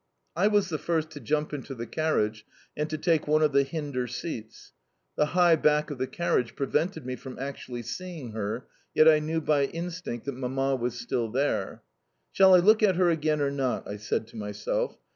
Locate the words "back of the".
5.55-6.07